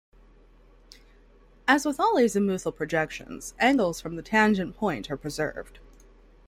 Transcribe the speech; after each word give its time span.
As 1.67 1.85
with 1.85 1.99
all 1.99 2.15
azimuthal 2.15 2.75
projections, 2.75 3.53
angles 3.59 4.01
from 4.01 4.15
the 4.15 4.23
tangent 4.23 4.75
point 4.75 5.11
are 5.11 5.15
preserved. 5.15 5.77